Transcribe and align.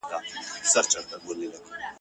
سوځلی 0.71 1.47
زړه 1.53 1.75
مي 1.79 1.79